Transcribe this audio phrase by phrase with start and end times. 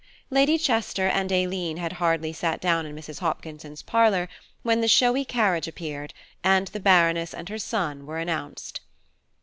[0.31, 3.19] Lady Chester and Aileen had hardly sat down in Mrs.
[3.19, 4.29] Hopkinson's parlour,
[4.63, 6.11] when the showy carriage appeared,
[6.43, 8.81] and the Baroness and her son were announced.